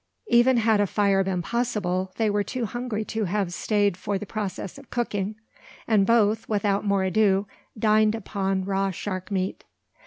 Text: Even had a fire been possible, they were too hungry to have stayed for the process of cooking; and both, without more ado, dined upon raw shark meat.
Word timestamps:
Even 0.29 0.57
had 0.57 0.81
a 0.81 0.87
fire 0.87 1.23
been 1.23 1.43
possible, 1.43 2.11
they 2.17 2.27
were 2.27 2.43
too 2.43 2.65
hungry 2.65 3.05
to 3.05 3.25
have 3.25 3.53
stayed 3.53 3.95
for 3.95 4.17
the 4.17 4.25
process 4.25 4.79
of 4.79 4.89
cooking; 4.89 5.35
and 5.87 6.07
both, 6.07 6.49
without 6.49 6.83
more 6.83 7.03
ado, 7.03 7.45
dined 7.77 8.15
upon 8.15 8.65
raw 8.65 8.89
shark 8.89 9.29
meat. 9.29 9.63